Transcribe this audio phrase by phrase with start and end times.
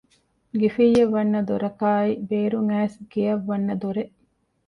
[0.59, 4.13] ގިފިއްޔަށް ވަންނަ ދޮރަކާއި ބޭރުން އައިސް ގެއަށް ވަންނަ ދޮރެއް